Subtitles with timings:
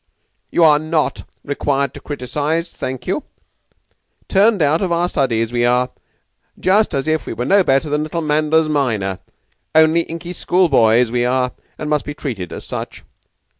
[0.49, 3.21] "You are not required to criticise, thank you.
[4.27, 5.91] Turned out of our studies, we are,
[6.59, 9.19] just as if we were no better than little Manders minor.
[9.75, 13.03] Only inky schoolboys we are, and must be treated as such."